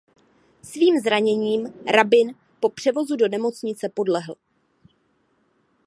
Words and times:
Svým 0.63 0.99
zraněním 0.99 1.73
Rabin 1.91 2.35
po 2.59 2.69
převozu 2.69 3.15
do 3.15 3.27
nemocnice 3.27 3.89
podlehl. 3.89 4.35